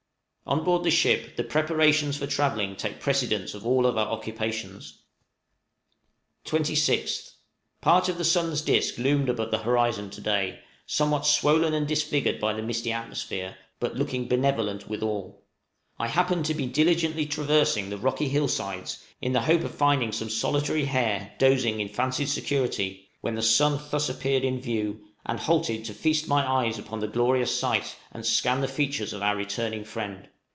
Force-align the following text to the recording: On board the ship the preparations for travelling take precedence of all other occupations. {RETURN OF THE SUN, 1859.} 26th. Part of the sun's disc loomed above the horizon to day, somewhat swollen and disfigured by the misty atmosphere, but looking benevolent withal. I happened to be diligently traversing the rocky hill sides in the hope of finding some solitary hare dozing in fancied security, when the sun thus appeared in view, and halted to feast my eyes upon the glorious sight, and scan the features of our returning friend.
On 0.47 0.65
board 0.65 0.83
the 0.83 0.91
ship 0.91 1.37
the 1.37 1.45
preparations 1.45 2.17
for 2.17 2.27
travelling 2.27 2.75
take 2.75 2.99
precedence 2.99 3.53
of 3.53 3.65
all 3.65 3.87
other 3.87 4.01
occupations. 4.01 5.01
{RETURN 6.43 6.61
OF 6.61 6.67
THE 6.67 6.75
SUN, 6.75 6.95
1859.} 7.79 7.79
26th. 7.79 7.79
Part 7.81 8.09
of 8.09 8.17
the 8.17 8.25
sun's 8.25 8.61
disc 8.61 8.97
loomed 8.97 9.29
above 9.29 9.51
the 9.51 9.59
horizon 9.59 10.09
to 10.09 10.19
day, 10.19 10.59
somewhat 10.85 11.25
swollen 11.25 11.73
and 11.73 11.87
disfigured 11.87 12.41
by 12.41 12.51
the 12.51 12.61
misty 12.61 12.91
atmosphere, 12.91 13.55
but 13.79 13.95
looking 13.95 14.27
benevolent 14.27 14.89
withal. 14.89 15.43
I 15.97 16.07
happened 16.07 16.43
to 16.47 16.53
be 16.53 16.65
diligently 16.65 17.25
traversing 17.25 17.89
the 17.89 17.97
rocky 17.97 18.27
hill 18.27 18.49
sides 18.49 19.01
in 19.21 19.31
the 19.31 19.41
hope 19.43 19.61
of 19.61 19.73
finding 19.73 20.11
some 20.11 20.29
solitary 20.29 20.83
hare 20.83 21.33
dozing 21.37 21.79
in 21.79 21.87
fancied 21.87 22.27
security, 22.27 23.07
when 23.21 23.35
the 23.35 23.41
sun 23.41 23.79
thus 23.89 24.09
appeared 24.09 24.43
in 24.43 24.59
view, 24.59 25.05
and 25.25 25.39
halted 25.39 25.85
to 25.85 25.93
feast 25.93 26.27
my 26.27 26.45
eyes 26.45 26.77
upon 26.77 26.99
the 26.99 27.07
glorious 27.07 27.57
sight, 27.57 27.95
and 28.11 28.25
scan 28.25 28.59
the 28.59 28.67
features 28.67 29.13
of 29.13 29.21
our 29.21 29.37
returning 29.37 29.85
friend. 29.85 30.27